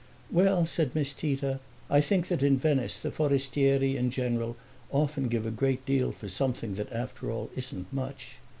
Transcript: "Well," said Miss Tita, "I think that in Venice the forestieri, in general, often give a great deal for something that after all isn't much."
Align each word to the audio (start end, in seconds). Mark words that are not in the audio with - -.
"Well," 0.31 0.65
said 0.65 0.95
Miss 0.95 1.13
Tita, 1.13 1.59
"I 1.87 2.01
think 2.01 2.25
that 2.29 2.41
in 2.41 2.57
Venice 2.57 2.97
the 2.99 3.11
forestieri, 3.11 3.95
in 3.97 4.09
general, 4.09 4.57
often 4.89 5.27
give 5.27 5.45
a 5.45 5.51
great 5.51 5.85
deal 5.85 6.11
for 6.11 6.27
something 6.27 6.73
that 6.73 6.91
after 6.91 7.29
all 7.29 7.51
isn't 7.55 7.93
much." 7.93 8.37